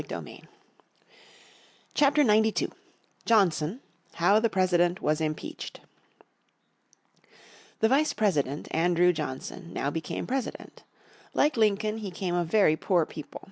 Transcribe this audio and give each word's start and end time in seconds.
__________Chapter 1.93 2.23
92 2.23 2.71
Johnson 3.23 3.81
How 4.13 4.39
The 4.39 4.49
President 4.49 4.99
Was 4.99 5.21
Impeached 5.21 5.79
The 7.81 7.87
Vice 7.87 8.13
President, 8.13 8.67
Andrew 8.71 9.13
Johnson, 9.13 9.71
now 9.71 9.91
became 9.91 10.25
President. 10.25 10.81
Like 11.35 11.55
Lincoln, 11.55 11.99
he 11.99 12.09
came 12.09 12.33
of 12.33 12.47
very 12.47 12.75
poor 12.75 13.05
people. 13.05 13.39